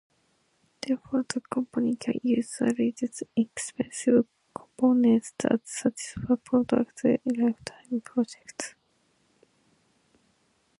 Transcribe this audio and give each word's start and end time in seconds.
Therefore, 0.81 1.23
the 1.29 1.41
company 1.41 1.95
can 1.95 2.15
use 2.23 2.57
the 2.57 2.73
least 2.75 3.21
expensive 3.35 4.25
components 4.51 5.31
that 5.37 5.61
satisfy 5.67 6.33
product 6.43 7.03
lifetime 7.23 8.01
projections. 8.03 8.73